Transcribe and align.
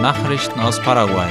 Nachrichten 0.00 0.58
aus 0.60 0.80
Paraguay. 0.80 1.28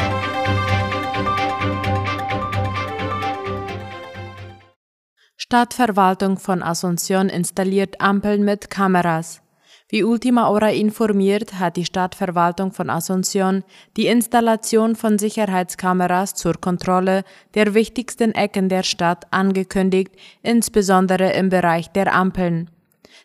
Stadtverwaltung 5.35 6.37
von 6.37 6.61
Asunción 6.61 7.29
installiert 7.29 7.99
Ampeln 7.99 8.45
mit 8.45 8.69
Kameras. 8.69 9.41
Wie 9.87 10.03
Ultima 10.03 10.47
Hora 10.47 10.69
informiert, 10.69 11.55
hat 11.55 11.77
die 11.77 11.85
Stadtverwaltung 11.85 12.71
von 12.71 12.91
Asunción 12.91 13.63
die 13.97 14.05
Installation 14.05 14.95
von 14.95 15.17
Sicherheitskameras 15.17 16.35
zur 16.35 16.53
Kontrolle 16.61 17.23
der 17.55 17.73
wichtigsten 17.73 18.35
Ecken 18.35 18.69
der 18.69 18.83
Stadt 18.83 19.25
angekündigt, 19.31 20.11
insbesondere 20.43 21.31
im 21.31 21.49
Bereich 21.49 21.89
der 21.89 22.13
Ampeln. 22.13 22.69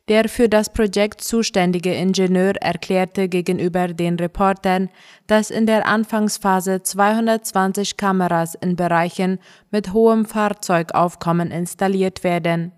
Der 0.09 0.29
für 0.29 0.51
das 0.51 0.71
Projekt 0.71 1.23
zuständige 1.23 1.95
Ingenieur 1.95 2.57
erklärte 2.61 3.31
gegenüber 3.31 3.89
den 3.89 4.17
Reportern, 4.17 4.91
dass 5.27 5.51
in 5.51 5.65
der 5.65 5.87
Anfangsphase 5.87 6.83
220 6.83 7.97
Kameras 7.97 8.55
in 8.55 8.77
Bereichen 8.77 9.39
mit 9.71 9.95
hohem 9.95 10.27
Fahrzeugaufkommen 10.27 11.51
installiert 11.51 12.23
werden. 12.23 12.73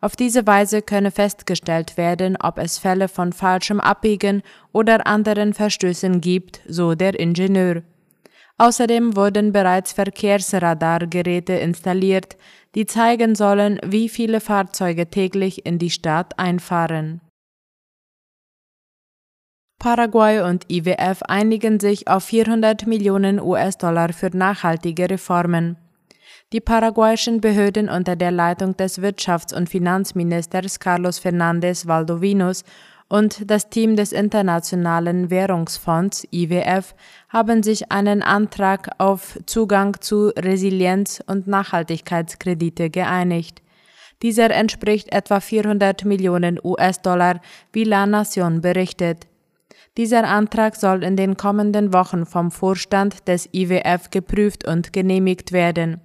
Auf 0.00 0.16
diese 0.16 0.46
Weise 0.46 0.80
könne 0.80 1.10
festgestellt 1.10 1.98
werden, 1.98 2.38
ob 2.40 2.58
es 2.58 2.78
Fälle 2.78 3.08
von 3.08 3.34
falschem 3.34 3.78
Abbiegen 3.78 4.42
oder 4.72 5.06
anderen 5.06 5.52
Verstößen 5.52 6.22
gibt, 6.22 6.60
so 6.66 6.94
der 6.94 7.18
Ingenieur. 7.18 7.82
Außerdem 8.56 9.16
wurden 9.16 9.52
bereits 9.52 9.92
Verkehrsradargeräte 9.92 11.54
installiert, 11.54 12.36
die 12.74 12.86
zeigen 12.86 13.34
sollen, 13.34 13.80
wie 13.84 14.08
viele 14.08 14.40
Fahrzeuge 14.40 15.10
täglich 15.10 15.66
in 15.66 15.78
die 15.78 15.90
Stadt 15.90 16.38
einfahren. 16.38 17.20
Paraguay 19.80 20.40
und 20.40 20.70
IWF 20.70 21.22
einigen 21.24 21.78
sich 21.80 22.08
auf 22.08 22.24
400 22.24 22.86
Millionen 22.86 23.40
US-Dollar 23.40 24.12
für 24.12 24.34
nachhaltige 24.34 25.10
Reformen. 25.10 25.76
Die 26.52 26.60
paraguayischen 26.60 27.40
Behörden 27.40 27.88
unter 27.88 28.16
der 28.16 28.30
Leitung 28.30 28.76
des 28.76 29.00
Wirtschafts- 29.00 29.54
und 29.54 29.68
Finanzministers 29.68 30.78
Carlos 30.78 31.20
Fernández 31.20 31.86
Valdovinos 31.86 32.64
und 33.14 33.48
das 33.48 33.70
Team 33.70 33.94
des 33.94 34.10
Internationalen 34.10 35.30
Währungsfonds 35.30 36.26
IWF 36.32 36.96
haben 37.28 37.62
sich 37.62 37.92
einen 37.92 38.22
Antrag 38.22 38.90
auf 38.98 39.38
Zugang 39.46 40.00
zu 40.00 40.30
Resilienz- 40.30 41.22
und 41.24 41.46
Nachhaltigkeitskredite 41.46 42.90
geeinigt. 42.90 43.62
Dieser 44.20 44.50
entspricht 44.50 45.12
etwa 45.12 45.38
400 45.38 46.04
Millionen 46.04 46.58
US-Dollar, 46.60 47.40
wie 47.72 47.84
La 47.84 48.04
Nation 48.04 48.60
berichtet. 48.62 49.28
Dieser 49.96 50.24
Antrag 50.24 50.74
soll 50.74 51.04
in 51.04 51.14
den 51.16 51.36
kommenden 51.36 51.92
Wochen 51.92 52.26
vom 52.26 52.50
Vorstand 52.50 53.28
des 53.28 53.48
IWF 53.52 54.10
geprüft 54.10 54.66
und 54.66 54.92
genehmigt 54.92 55.52
werden. 55.52 56.00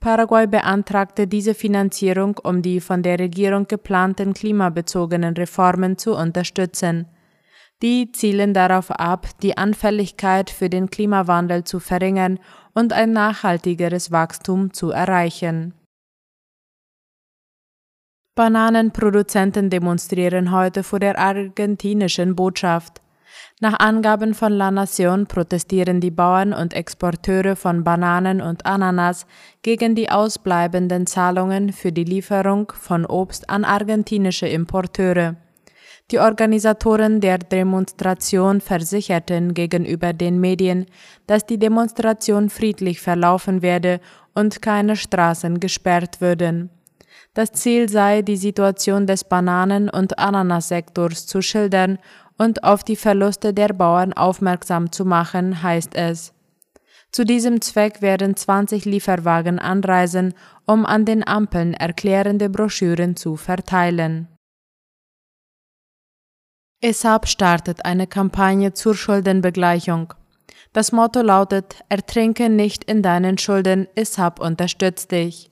Paraguay 0.00 0.46
beantragte 0.46 1.26
diese 1.26 1.54
Finanzierung, 1.54 2.38
um 2.42 2.62
die 2.62 2.80
von 2.80 3.02
der 3.02 3.18
Regierung 3.18 3.68
geplanten 3.68 4.32
klimabezogenen 4.32 5.34
Reformen 5.34 5.98
zu 5.98 6.16
unterstützen. 6.16 7.06
Die 7.82 8.10
zielen 8.12 8.54
darauf 8.54 8.90
ab, 8.90 9.28
die 9.42 9.58
Anfälligkeit 9.58 10.50
für 10.50 10.70
den 10.70 10.88
Klimawandel 10.88 11.64
zu 11.64 11.80
verringern 11.80 12.38
und 12.74 12.94
ein 12.94 13.12
nachhaltigeres 13.12 14.10
Wachstum 14.10 14.72
zu 14.72 14.90
erreichen. 14.90 15.74
Bananenproduzenten 18.34 19.68
demonstrieren 19.68 20.50
heute 20.50 20.82
vor 20.82 20.98
der 20.98 21.18
argentinischen 21.18 22.36
Botschaft. 22.36 23.02
Nach 23.60 23.78
Angaben 23.78 24.34
von 24.34 24.52
La 24.52 24.70
Nation 24.70 25.26
protestieren 25.26 26.00
die 26.00 26.10
Bauern 26.10 26.52
und 26.52 26.72
Exporteure 26.72 27.56
von 27.56 27.84
Bananen 27.84 28.40
und 28.40 28.64
Ananas 28.64 29.26
gegen 29.62 29.94
die 29.94 30.10
ausbleibenden 30.10 31.06
Zahlungen 31.06 31.72
für 31.72 31.92
die 31.92 32.04
Lieferung 32.04 32.72
von 32.74 33.04
Obst 33.04 33.50
an 33.50 33.64
argentinische 33.64 34.48
Importeure. 34.48 35.36
Die 36.10 36.18
Organisatoren 36.18 37.20
der 37.20 37.38
Demonstration 37.38 38.60
versicherten 38.60 39.54
gegenüber 39.54 40.12
den 40.12 40.40
Medien, 40.40 40.86
dass 41.28 41.46
die 41.46 41.58
Demonstration 41.58 42.50
friedlich 42.50 43.00
verlaufen 43.00 43.62
werde 43.62 44.00
und 44.34 44.60
keine 44.60 44.96
Straßen 44.96 45.60
gesperrt 45.60 46.20
würden. 46.20 46.70
Das 47.34 47.52
Ziel 47.52 47.88
sei, 47.88 48.22
die 48.22 48.36
Situation 48.36 49.06
des 49.06 49.22
Bananen- 49.22 49.88
und 49.88 50.18
Ananassektors 50.18 51.26
zu 51.26 51.42
schildern 51.42 51.98
und 52.40 52.64
auf 52.64 52.84
die 52.84 52.96
Verluste 52.96 53.52
der 53.52 53.68
Bauern 53.68 54.14
aufmerksam 54.14 54.90
zu 54.90 55.04
machen, 55.04 55.62
heißt 55.62 55.94
es. 55.94 56.32
Zu 57.12 57.26
diesem 57.26 57.60
Zweck 57.60 58.00
werden 58.00 58.34
20 58.34 58.86
Lieferwagen 58.86 59.58
anreisen, 59.58 60.32
um 60.64 60.86
an 60.86 61.04
den 61.04 61.26
Ampeln 61.26 61.74
erklärende 61.74 62.48
Broschüren 62.48 63.14
zu 63.14 63.36
verteilen. 63.36 64.26
ESAP 66.80 67.28
startet 67.28 67.84
eine 67.84 68.06
Kampagne 68.06 68.72
zur 68.72 68.94
Schuldenbegleichung. 68.94 70.14
Das 70.72 70.92
Motto 70.92 71.20
lautet 71.20 71.84
Ertrinke 71.90 72.48
nicht 72.48 72.84
in 72.84 73.02
deinen 73.02 73.36
Schulden, 73.36 73.86
ESAP 73.96 74.40
unterstützt 74.40 75.12
dich. 75.12 75.49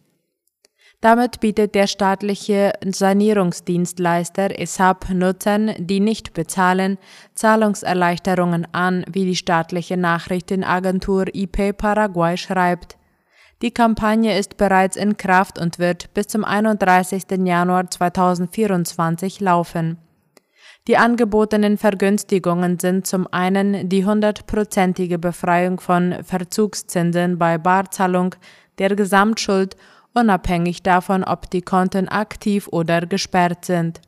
Damit 1.01 1.39
bietet 1.39 1.77
der 1.77 1.87
staatliche 1.87 2.73
Sanierungsdienstleister 2.85 4.59
ESAP 4.59 5.11
Nutzern, 5.11 5.73
die 5.79 6.01
nicht 6.01 6.33
bezahlen, 6.33 6.99
Zahlungserleichterungen 7.35 8.67
an, 8.73 9.05
wie 9.09 9.25
die 9.25 9.37
staatliche 9.37 9.97
Nachrichtenagentur 9.97 11.27
IP 11.33 11.77
Paraguay 11.79 12.37
schreibt. 12.37 12.97
Die 13.63 13.71
Kampagne 13.71 14.37
ist 14.37 14.57
bereits 14.57 14.97
in 14.97 15.17
Kraft 15.17 15.61
und 15.61 15.79
wird 15.79 16.13
bis 16.15 16.27
zum 16.27 16.45
31. 16.45 17.25
Januar 17.45 17.89
2024 17.89 19.39
laufen. 19.41 19.99
Die 20.89 20.97
angebotenen 20.97 21.79
Vergünstigungen 21.79 22.81
sind 22.81 23.07
zum 23.07 23.29
einen 23.31 23.89
die 23.89 24.05
hundertprozentige 24.05 25.19
Befreiung 25.19 25.79
von 25.79 26.25
Verzugszinsen 26.25 27.39
bei 27.39 27.57
Barzahlung 27.59 28.35
der 28.79 28.97
Gesamtschuld 28.97 29.77
unabhängig 30.19 30.83
davon, 30.83 31.25
ob 31.25 31.49
die 31.51 31.63
Konten 31.63 32.09
aktiv 32.09 32.69
oder 32.71 33.07
gesperrt 33.07 33.65
sind. 33.65 34.01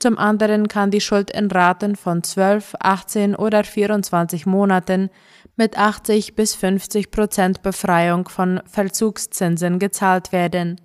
Zum 0.00 0.16
anderen 0.16 0.68
kann 0.68 0.90
die 0.90 1.00
Schuld 1.00 1.30
in 1.30 1.50
Raten 1.50 1.96
von 1.96 2.22
12, 2.22 2.74
18 2.80 3.34
oder 3.34 3.64
24 3.64 4.46
Monaten 4.46 5.10
mit 5.56 5.76
80 5.76 6.36
bis 6.36 6.54
50 6.54 7.10
Prozent 7.10 7.62
Befreiung 7.62 8.28
von 8.28 8.60
Verzugszinsen 8.66 9.80
gezahlt 9.80 10.30
werden. 10.30 10.80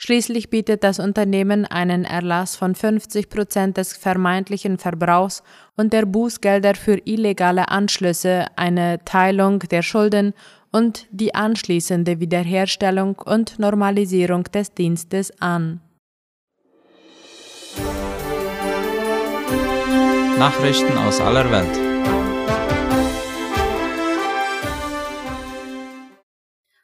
Schließlich 0.00 0.48
bietet 0.48 0.84
das 0.84 1.00
Unternehmen 1.00 1.66
einen 1.66 2.04
Erlass 2.04 2.54
von 2.54 2.76
50 2.76 3.28
Prozent 3.28 3.76
des 3.76 3.96
vermeintlichen 3.96 4.78
Verbrauchs 4.78 5.42
und 5.76 5.92
der 5.92 6.06
Bußgelder 6.06 6.76
für 6.76 6.98
illegale 7.04 7.68
Anschlüsse, 7.68 8.46
eine 8.54 9.04
Teilung 9.04 9.58
der 9.58 9.82
Schulden 9.82 10.34
und 10.72 11.06
die 11.10 11.34
anschließende 11.34 12.20
Wiederherstellung 12.20 13.16
und 13.16 13.58
Normalisierung 13.58 14.44
des 14.44 14.72
Dienstes 14.72 15.32
an. 15.40 15.80
Nachrichten 20.38 20.96
aus 20.98 21.20
aller 21.20 21.50
Welt. 21.50 21.88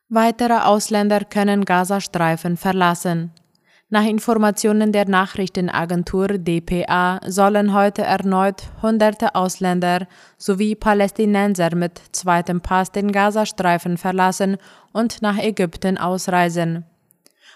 Weitere 0.08 0.58
Ausländer 0.64 1.20
können 1.24 1.64
Gazastreifen 1.64 2.56
verlassen. 2.56 3.32
Nach 3.90 4.04
Informationen 4.04 4.92
der 4.92 5.06
Nachrichtenagentur 5.06 6.28
dpa 6.38 7.20
sollen 7.26 7.74
heute 7.74 8.02
erneut 8.02 8.62
hunderte 8.82 9.34
Ausländer 9.34 10.08
sowie 10.38 10.74
Palästinenser 10.74 11.76
mit 11.76 12.00
zweitem 12.12 12.62
Pass 12.62 12.92
den 12.92 13.12
Gazastreifen 13.12 13.98
verlassen 13.98 14.56
und 14.92 15.20
nach 15.20 15.38
Ägypten 15.38 15.98
ausreisen. 15.98 16.86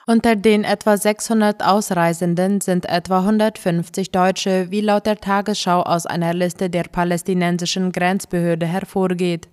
Unter 0.07 0.37
den 0.37 0.65
etwa 0.65 0.97
600 0.97 1.63
Ausreisenden 1.63 2.61
sind 2.61 2.87
etwa 2.87 3.21
150 3.21 4.11
Deutsche, 4.11 4.71
wie 4.71 4.81
laut 4.81 5.07
der 5.07 5.17
Tagesschau 5.17 5.83
aus 5.83 6.07
einer 6.07 6.35
Liste 6.35 6.71
der 6.71 6.85
palästinensischen 6.85 7.91
Grenzbehörde 7.91 8.67
hervorgeht. 8.67 9.49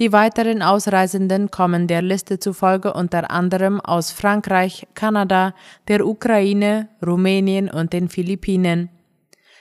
Die 0.00 0.12
weiteren 0.12 0.62
Ausreisenden 0.62 1.50
kommen 1.50 1.86
der 1.86 2.00
Liste 2.00 2.38
zufolge 2.38 2.94
unter 2.94 3.30
anderem 3.30 3.82
aus 3.82 4.10
Frankreich, 4.12 4.88
Kanada, 4.94 5.52
der 5.88 6.06
Ukraine, 6.06 6.88
Rumänien 7.04 7.68
und 7.68 7.92
den 7.92 8.08
Philippinen. 8.08 8.88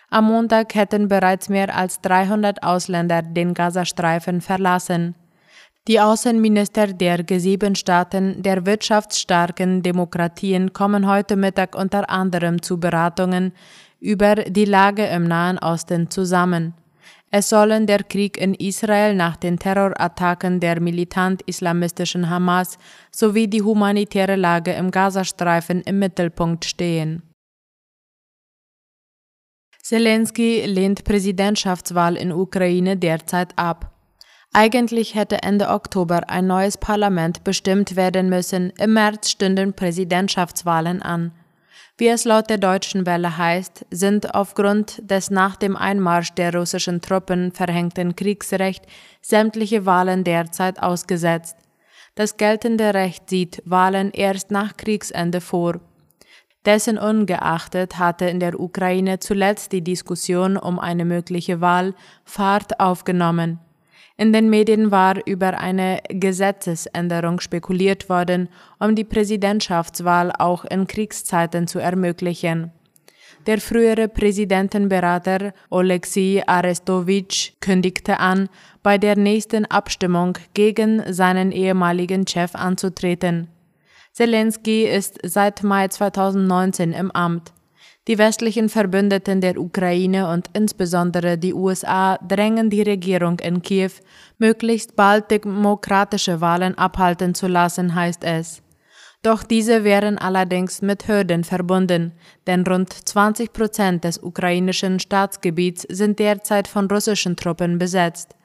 Am 0.10 0.26
Montag 0.26 0.74
hätten 0.76 1.10
bereits 1.10 1.50
mehr 1.50 1.76
als 1.76 2.00
300 2.00 2.64
Ausländer 2.64 3.22
den 3.22 3.54
Gazastreifen 3.54 4.40
verlassen. 4.40 5.14
Die 5.90 6.00
Außenminister 6.00 6.88
der 6.88 7.20
G7-Staaten 7.20 8.42
der 8.42 8.66
wirtschaftsstarken 8.66 9.84
Demokratien 9.84 10.72
kommen 10.72 11.06
heute 11.06 11.36
Mittag 11.36 11.76
unter 11.76 12.10
anderem 12.10 12.62
zu 12.62 12.80
Beratungen 12.80 13.52
über 14.00 14.36
die 14.36 14.66
Lage 14.66 15.06
im 15.06 15.28
Nahen 15.28 15.60
Osten 15.60 16.10
zusammen. 16.10 16.76
Es 17.32 17.50
sollen 17.50 17.86
der 17.86 18.04
Krieg 18.04 18.38
in 18.38 18.56
Israel 18.56 19.14
nach 19.14 19.38
den 19.38 19.60
Terrorattacken 19.60 20.60
der 20.60 20.82
militant-islamistischen 20.82 22.30
Hamas 22.30 22.80
sowie 23.12 23.48
die 23.48 23.62
humanitäre 23.62 24.36
Lage 24.36 24.72
im 24.74 24.90
Gazastreifen 24.90 25.82
im 25.82 26.00
Mittelpunkt 26.00 26.66
stehen. 26.66 27.22
Zelensky 29.84 30.66
lehnt 30.66 31.04
Präsidentschaftswahl 31.04 32.16
in 32.16 32.32
Ukraine 32.32 32.98
derzeit 32.98 33.58
ab. 33.58 33.96
Eigentlich 34.52 35.14
hätte 35.14 35.44
Ende 35.44 35.70
Oktober 35.70 36.30
ein 36.30 36.48
neues 36.48 36.78
Parlament 36.78 37.44
bestimmt 37.44 37.96
werden 37.96 38.30
müssen, 38.30 38.72
im 38.80 38.94
März 38.94 39.30
stünden 39.30 39.74
Präsidentschaftswahlen 39.74 41.04
an. 41.04 41.32
Wie 42.00 42.08
es 42.08 42.24
laut 42.24 42.50
der 42.50 42.58
deutschen 42.58 43.06
Welle 43.06 43.38
heißt, 43.38 43.86
sind 43.92 44.34
aufgrund 44.34 45.02
des 45.04 45.32
nach 45.32 45.58
dem 45.58 45.76
Einmarsch 45.76 46.32
der 46.32 46.56
russischen 46.56 47.02
Truppen 47.02 47.52
verhängten 47.52 48.16
Kriegsrecht 48.16 48.86
sämtliche 49.22 49.86
Wahlen 49.86 50.24
derzeit 50.24 50.82
ausgesetzt. 50.82 51.58
Das 52.16 52.38
geltende 52.38 52.94
Recht 52.94 53.30
sieht 53.30 53.62
Wahlen 53.66 54.12
erst 54.12 54.50
nach 54.50 54.78
Kriegsende 54.78 55.42
vor. 55.42 55.82
Dessen 56.66 56.98
ungeachtet 56.98 58.00
hatte 58.00 58.30
in 58.30 58.40
der 58.40 58.58
Ukraine 58.58 59.20
zuletzt 59.20 59.74
die 59.74 59.84
Diskussion 59.84 60.56
um 60.56 60.80
eine 60.80 61.04
mögliche 61.04 61.60
Wahl 61.60 61.96
Fahrt 62.24 62.80
aufgenommen. 62.80 63.60
In 64.20 64.34
den 64.34 64.50
Medien 64.50 64.92
war 64.92 65.26
über 65.26 65.58
eine 65.60 66.02
Gesetzesänderung 66.10 67.40
spekuliert 67.40 68.10
worden, 68.10 68.50
um 68.78 68.94
die 68.94 69.06
Präsidentschaftswahl 69.06 70.34
auch 70.38 70.66
in 70.66 70.88
Kriegszeiten 70.88 71.68
zu 71.68 71.80
ermöglichen. 71.80 72.74
Der 73.48 73.62
frühere 73.62 74.10
Präsidentenberater 74.10 75.54
Oleksiy 75.70 76.44
Arestowitsch 76.46 77.54
kündigte 77.62 78.20
an, 78.20 78.50
bei 78.84 78.98
der 78.98 79.16
nächsten 79.16 79.64
Abstimmung 79.64 80.38
gegen 80.54 81.02
seinen 81.14 81.54
ehemaligen 81.54 82.28
Chef 82.28 82.56
anzutreten. 82.56 83.48
Zelensky 84.12 84.84
ist 84.84 85.18
seit 85.24 85.64
Mai 85.64 85.88
2019 85.88 86.92
im 86.92 87.10
Amt. 87.12 87.54
Die 88.08 88.18
westlichen 88.18 88.70
Verbündeten 88.70 89.42
der 89.42 89.60
Ukraine 89.60 90.30
und 90.30 90.50
insbesondere 90.54 91.38
die 91.38 91.54
USA 91.54 92.18
drängen 92.18 92.70
die 92.70 92.82
Regierung 92.82 93.40
in 93.40 93.62
Kiew, 93.62 93.92
möglichst 94.38 94.96
bald 94.96 95.30
demokratische 95.30 96.42
Wahlen 96.42 96.76
abhalten 96.78 97.36
zu 97.36 97.48
lassen, 97.48 97.94
heißt 97.94 98.24
es. 98.24 98.64
Doch 99.22 99.44
diese 99.44 99.84
wären 99.84 100.18
allerdings 100.18 100.82
mit 100.82 101.08
Hürden 101.08 101.44
verbunden, 101.44 102.14
denn 102.48 102.66
rund 102.66 102.94
20 102.94 103.52
Prozent 103.52 104.04
des 104.06 104.18
ukrainischen 104.18 105.00
Staatsgebiets 105.00 105.86
sind 105.90 106.20
derzeit 106.20 106.70
von 106.70 106.90
russischen 106.90 107.36
Truppen 107.36 107.78
besetzt. 107.78 108.36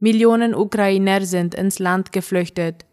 Millionen 0.00 0.54
Ukrainer 0.54 1.20
sind 1.20 1.54
ins 1.54 1.78
Land 1.78 2.10
geflüchtet. 2.10 2.84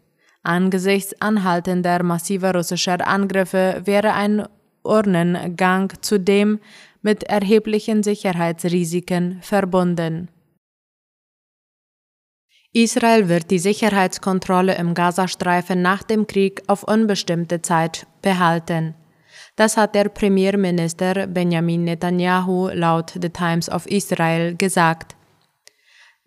Angesichts 0.44 1.20
anhaltender 1.20 2.02
massiver 2.04 2.54
russischer 2.54 3.04
Angriffe 3.06 3.82
wäre 3.84 4.12
ein 4.14 4.46
Urnengang 4.88 5.92
zudem 6.00 6.60
mit 7.02 7.22
erheblichen 7.24 8.02
Sicherheitsrisiken 8.02 9.38
verbunden. 9.42 10.28
Israel 12.72 13.28
wird 13.28 13.50
die 13.50 13.58
Sicherheitskontrolle 13.58 14.76
im 14.76 14.94
Gazastreifen 14.94 15.80
nach 15.80 16.02
dem 16.02 16.26
Krieg 16.26 16.62
auf 16.66 16.82
unbestimmte 16.82 17.62
Zeit 17.62 18.06
behalten. 18.22 18.94
Das 19.56 19.76
hat 19.76 19.94
der 19.94 20.08
Premierminister 20.08 21.26
Benjamin 21.26 21.84
Netanyahu 21.84 22.68
laut 22.68 23.18
The 23.20 23.30
Times 23.30 23.68
of 23.70 23.86
Israel 23.86 24.54
gesagt. 24.54 25.17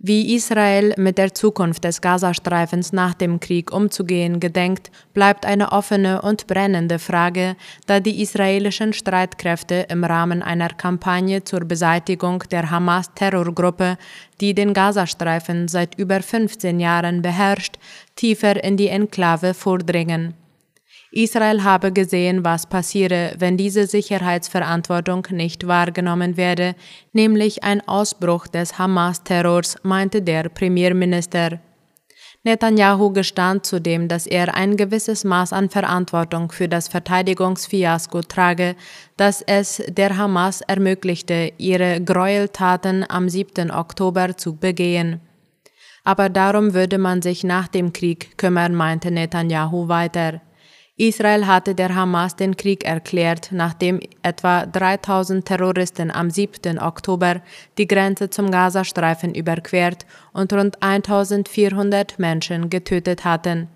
Wie 0.03 0.33
Israel 0.33 0.95
mit 0.97 1.19
der 1.19 1.35
Zukunft 1.35 1.83
des 1.83 2.01
Gazastreifens 2.01 2.91
nach 2.91 3.13
dem 3.13 3.39
Krieg 3.39 3.71
umzugehen 3.71 4.39
gedenkt, 4.39 4.89
bleibt 5.13 5.45
eine 5.45 5.71
offene 5.73 6.23
und 6.23 6.47
brennende 6.47 6.97
Frage, 6.97 7.55
da 7.85 7.99
die 7.99 8.23
israelischen 8.23 8.93
Streitkräfte 8.93 9.85
im 9.89 10.03
Rahmen 10.03 10.41
einer 10.41 10.69
Kampagne 10.69 11.43
zur 11.43 11.59
Beseitigung 11.59 12.43
der 12.49 12.71
Hamas-Terrorgruppe, 12.71 13.99
die 14.39 14.55
den 14.55 14.73
Gazastreifen 14.73 15.67
seit 15.67 15.99
über 15.99 16.19
15 16.23 16.79
Jahren 16.79 17.21
beherrscht, 17.21 17.75
tiefer 18.15 18.63
in 18.63 18.77
die 18.77 18.87
Enklave 18.87 19.53
vordringen. 19.53 20.33
Israel 21.11 21.63
habe 21.63 21.91
gesehen, 21.91 22.45
was 22.45 22.67
passiere, 22.67 23.35
wenn 23.37 23.57
diese 23.57 23.85
Sicherheitsverantwortung 23.85 25.27
nicht 25.31 25.67
wahrgenommen 25.67 26.37
werde, 26.37 26.73
nämlich 27.11 27.65
ein 27.65 27.85
Ausbruch 27.85 28.47
des 28.47 28.77
Hamas-Terrors, 28.77 29.75
meinte 29.83 30.21
der 30.21 30.47
Premierminister. 30.47 31.59
Netanyahu 32.43 33.11
gestand 33.11 33.65
zudem, 33.65 34.07
dass 34.07 34.25
er 34.25 34.55
ein 34.55 34.77
gewisses 34.77 35.25
Maß 35.25 35.51
an 35.53 35.69
Verantwortung 35.69 36.51
für 36.51 36.69
das 36.69 36.87
Verteidigungsfiasko 36.87 38.21
trage, 38.21 38.75
das 39.17 39.41
es 39.41 39.83
der 39.89 40.17
Hamas 40.17 40.61
ermöglichte, 40.61 41.51
ihre 41.57 42.01
Gräueltaten 42.01 43.05
am 43.07 43.27
7. 43.27 43.69
Oktober 43.69 44.37
zu 44.37 44.55
begehen. 44.55 45.19
Aber 46.03 46.29
darum 46.29 46.73
würde 46.73 46.97
man 46.97 47.21
sich 47.21 47.43
nach 47.43 47.67
dem 47.67 47.93
Krieg 47.93 48.37
kümmern, 48.37 48.73
meinte 48.73 49.11
Netanyahu 49.11 49.87
weiter. 49.87 50.41
Israel 51.01 51.47
hatte 51.47 51.73
der 51.73 51.95
Hamas 51.95 52.35
den 52.35 52.55
Krieg 52.55 52.85
erklärt, 52.85 53.49
nachdem 53.51 54.01
etwa 54.21 54.67
3000 54.67 55.43
Terroristen 55.43 56.11
am 56.11 56.29
7. 56.29 56.77
Oktober 56.77 57.41
die 57.79 57.87
Grenze 57.87 58.29
zum 58.29 58.51
Gazastreifen 58.51 59.33
überquert 59.33 60.05
und 60.31 60.53
rund 60.53 60.83
1400 60.83 62.19
Menschen 62.19 62.69
getötet 62.69 63.25
hatten. 63.25 63.67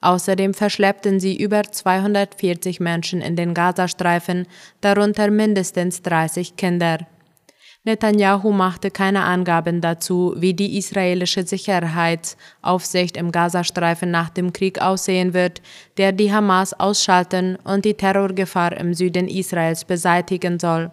Außerdem 0.00 0.54
verschleppten 0.54 1.18
sie 1.18 1.36
über 1.36 1.64
240 1.64 2.78
Menschen 2.78 3.20
in 3.20 3.34
den 3.34 3.52
Gazastreifen, 3.52 4.46
darunter 4.80 5.28
mindestens 5.28 6.02
30 6.02 6.54
Kinder. 6.54 6.98
Netanyahu 7.82 8.52
machte 8.52 8.90
keine 8.90 9.24
Angaben 9.24 9.80
dazu, 9.80 10.34
wie 10.36 10.52
die 10.52 10.76
israelische 10.76 11.46
Sicherheitsaufsicht 11.46 13.16
im 13.16 13.32
Gazastreifen 13.32 14.10
nach 14.10 14.28
dem 14.28 14.52
Krieg 14.52 14.82
aussehen 14.82 15.32
wird, 15.32 15.62
der 15.96 16.12
die 16.12 16.30
Hamas 16.30 16.78
ausschalten 16.78 17.56
und 17.64 17.86
die 17.86 17.94
Terrorgefahr 17.94 18.76
im 18.76 18.92
Süden 18.92 19.28
Israels 19.28 19.86
beseitigen 19.86 20.58
soll. 20.58 20.90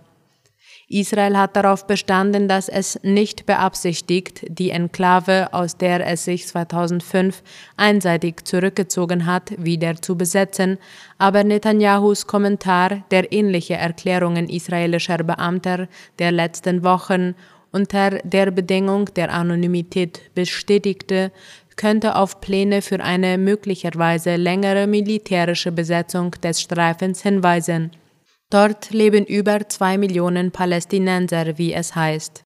Israel 0.89 1.37
hat 1.37 1.57
darauf 1.57 1.85
bestanden, 1.85 2.47
dass 2.47 2.69
es 2.69 2.97
nicht 3.03 3.45
beabsichtigt, 3.45 4.45
die 4.47 4.69
Enklave, 4.69 5.53
aus 5.53 5.75
der 5.75 6.07
es 6.07 6.23
sich 6.23 6.47
2005 6.47 7.43
einseitig 7.75 8.45
zurückgezogen 8.45 9.25
hat, 9.25 9.51
wieder 9.57 10.01
zu 10.01 10.15
besetzen, 10.17 10.77
aber 11.17 11.43
Netanyahus 11.43 12.25
Kommentar, 12.25 13.03
der 13.11 13.33
ähnliche 13.33 13.73
Erklärungen 13.73 14.47
israelischer 14.47 15.17
Beamter 15.17 15.89
der 16.19 16.31
letzten 16.31 16.83
Wochen 16.83 17.35
unter 17.73 18.19
der 18.23 18.51
Bedingung 18.51 19.13
der 19.13 19.33
Anonymität 19.33 20.21
bestätigte, 20.35 21.33
könnte 21.75 22.15
auf 22.15 22.39
Pläne 22.39 22.81
für 22.81 23.03
eine 23.03 23.37
möglicherweise 23.37 24.37
längere 24.37 24.87
militärische 24.87 25.73
Besetzung 25.73 26.31
des 26.41 26.61
Streifens 26.61 27.21
hinweisen. 27.23 27.91
Dort 28.49 28.91
leben 28.91 29.25
über 29.25 29.67
zwei 29.67 29.97
Millionen 29.97 30.51
Palästinenser, 30.51 31.57
wie 31.57 31.73
es 31.73 31.95
heißt. 31.95 32.43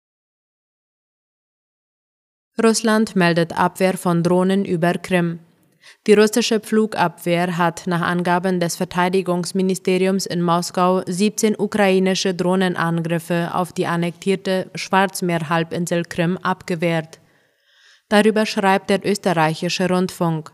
Russland 2.62 3.16
meldet 3.16 3.58
Abwehr 3.58 3.98
von 3.98 4.24
Drohnen 4.24 4.66
über 4.66 4.94
Krim. 4.94 5.40
Die 6.08 6.14
russische 6.14 6.60
Flugabwehr 6.60 7.58
hat 7.58 7.84
nach 7.88 8.02
Angaben 8.02 8.60
des 8.60 8.76
Verteidigungsministeriums 8.76 10.26
in 10.26 10.42
Moskau 10.42 11.02
17 11.06 11.56
ukrainische 11.58 12.34
Drohnenangriffe 12.34 13.52
auf 13.54 13.74
die 13.74 13.88
annektierte 13.88 14.70
Schwarzmeerhalbinsel 14.76 16.04
Krim 16.06 16.38
abgewehrt. 16.38 17.20
Darüber 18.10 18.46
schreibt 18.46 18.90
der 18.90 19.06
österreichische 19.06 19.88
Rundfunk. 19.90 20.52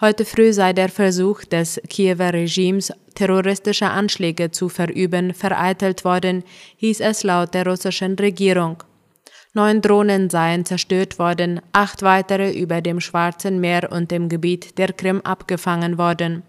Heute 0.00 0.24
früh 0.24 0.54
sei 0.54 0.72
der 0.72 0.88
Versuch 0.88 1.44
des 1.44 1.78
Kiewer 1.90 2.32
Regimes, 2.32 2.90
terroristische 3.14 3.90
Anschläge 3.90 4.50
zu 4.50 4.70
verüben, 4.70 5.34
vereitelt 5.34 6.06
worden, 6.06 6.42
hieß 6.76 7.00
es 7.00 7.22
laut 7.22 7.52
der 7.52 7.66
russischen 7.66 8.14
Regierung. 8.14 8.82
Neun 9.52 9.82
Drohnen 9.82 10.30
seien 10.30 10.64
zerstört 10.64 11.18
worden, 11.18 11.60
acht 11.72 12.00
weitere 12.00 12.50
über 12.50 12.80
dem 12.80 12.98
Schwarzen 13.00 13.60
Meer 13.60 13.92
und 13.92 14.10
dem 14.10 14.30
Gebiet 14.30 14.78
der 14.78 14.94
Krim 14.94 15.20
abgefangen 15.20 15.98
worden. 15.98 16.44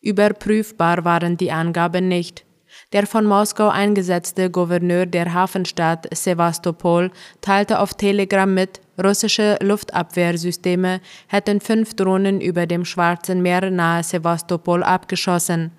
Überprüfbar 0.00 1.04
waren 1.04 1.36
die 1.36 1.52
Angaben 1.52 2.08
nicht. 2.08 2.46
Der 2.94 3.06
von 3.06 3.26
Moskau 3.26 3.68
eingesetzte 3.68 4.48
Gouverneur 4.50 5.04
der 5.04 5.34
Hafenstadt 5.34 6.08
Sevastopol 6.16 7.10
teilte 7.42 7.78
auf 7.78 7.92
Telegram 7.92 8.52
mit, 8.52 8.80
russische 9.02 9.58
Luftabwehrsysteme 9.60 11.00
hätten 11.28 11.60
fünf 11.60 11.94
Drohnen 11.94 12.40
über 12.40 12.66
dem 12.66 12.84
Schwarzen 12.84 13.42
Meer 13.42 13.70
nahe 13.70 14.02
Sevastopol 14.02 14.82
abgeschossen. 14.82 15.72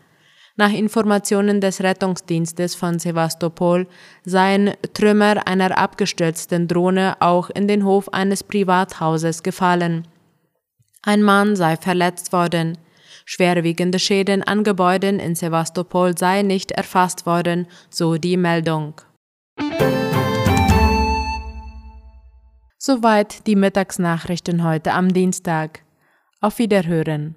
Nach 0.57 0.71
Informationen 0.71 1.61
des 1.61 1.81
Rettungsdienstes 1.81 2.75
von 2.75 2.99
Sevastopol 2.99 3.87
seien 4.25 4.73
Trümmer 4.93 5.47
einer 5.47 5.77
abgestürzten 5.77 6.67
Drohne 6.67 7.15
auch 7.19 7.49
in 7.49 7.67
den 7.67 7.85
Hof 7.85 8.09
eines 8.13 8.43
Privathauses 8.43 9.43
gefallen. 9.43 10.07
Ein 11.03 11.23
Mann 11.23 11.55
sei 11.55 11.77
verletzt 11.77 12.33
worden. 12.33 12.77
Schwerwiegende 13.25 13.97
Schäden 13.97 14.43
an 14.43 14.63
Gebäuden 14.63 15.19
in 15.19 15.35
Sevastopol 15.35 16.17
seien 16.17 16.47
nicht 16.47 16.71
erfasst 16.71 17.25
worden, 17.25 17.67
so 17.89 18.17
die 18.17 18.37
Meldung. 18.37 18.95
Soweit 22.83 23.45
die 23.45 23.55
Mittagsnachrichten 23.55 24.63
heute 24.63 24.93
am 24.93 25.13
Dienstag. 25.13 25.83
Auf 26.39 26.57
Wiederhören. 26.57 27.35